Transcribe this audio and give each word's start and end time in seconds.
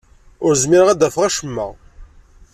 Ur 0.45 0.53
zmireɣ 0.63 0.87
ad 0.89 0.97
d-afeɣ 0.99 1.23
acemma. 1.27 1.67